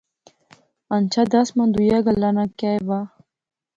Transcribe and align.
ہنچھا 0.89 1.23
دس 1.33 1.47
ماں 1.55 1.69
دویا 1.73 1.97
گلاہ 2.05 2.33
ناں 2.35 2.49
کہیہ 2.59 2.81
وہا 2.87 3.01